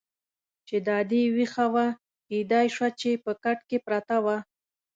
چې 0.67 0.75
دا 0.87 0.97
دې 1.11 1.23
وېښه 1.35 1.65
وه، 1.73 1.87
کېدای 2.27 2.67
شوه 2.75 2.89
چې 2.99 3.11
په 3.23 3.31
کټ 3.43 3.59
کې 3.69 3.77
پرته 3.87 4.15
وه. 4.25 4.37